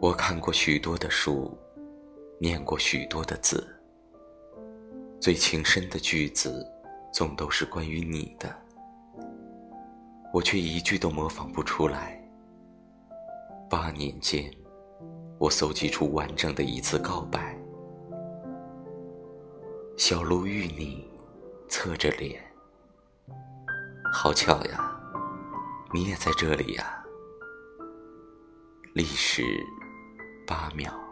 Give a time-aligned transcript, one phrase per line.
[0.00, 1.54] 我看过许多的书，
[2.38, 3.68] 念过许多的字，
[5.20, 6.66] 最情深的句子，
[7.12, 8.50] 总都是关于你的，
[10.32, 12.18] 我却一句都模仿不出来。
[13.68, 14.50] 八年间，
[15.38, 17.54] 我搜集出完整的一次告白。
[19.98, 21.06] 小鹿遇你，
[21.68, 22.42] 侧着脸，
[24.14, 24.98] 好巧呀，
[25.92, 26.96] 你也在这里呀。
[28.94, 29.42] 历史
[30.50, 31.09] 八秒。